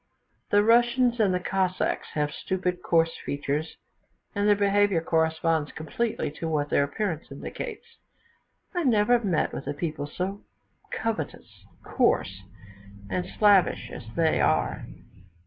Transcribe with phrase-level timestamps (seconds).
[0.49, 3.77] The Russians and the Cossacks have stupid coarse features,
[4.33, 7.85] and their behaviour corresponds completely to what their appearance indicates;
[8.73, 10.41] I never met with a people so
[10.89, 12.41] covetous, coarse,
[13.11, 14.87] and slavish as they are.